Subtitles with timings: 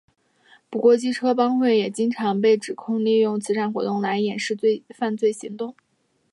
[0.67, 4.57] 不过机车帮会也经常被指控利用慈善活动来掩饰
[4.89, 5.75] 犯罪行为。